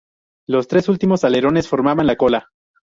Los 0.47 0.67
tres 0.67 0.89
últimos 0.89 1.23
alerones 1.25 1.67
formaban 1.67 2.07
la 2.07 2.15
cola. 2.15 2.49